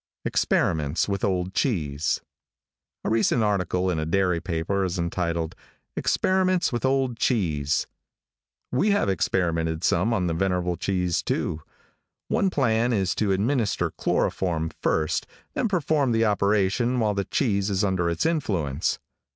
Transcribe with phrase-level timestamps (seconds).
[0.25, 2.21] EXPERIMENTS WITH OLD CHEESE.
[3.03, 5.53] |A RECENT article in a dairy paper is entitled,
[5.95, 7.85] "Experiments with Old Cheese."
[8.71, 11.61] We have experimented some on the venerable cheese, too.
[12.29, 17.83] One plan is to administer chloroform first, then perform the operation while the cheese is
[17.83, 18.97] under its influence.